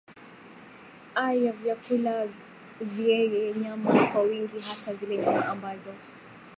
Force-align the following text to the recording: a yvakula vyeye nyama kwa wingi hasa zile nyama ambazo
a 1.25 1.27
yvakula 1.41 2.15
vyeye 2.91 3.43
nyama 3.61 3.91
kwa 4.07 4.21
wingi 4.21 4.53
hasa 4.67 4.93
zile 4.95 5.17
nyama 5.17 5.45
ambazo 5.45 5.93